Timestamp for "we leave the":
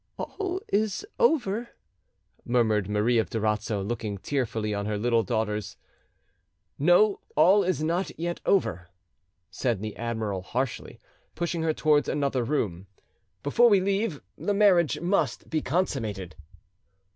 13.69-14.55